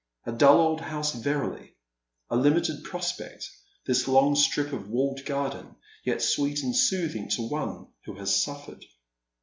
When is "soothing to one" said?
6.75-7.85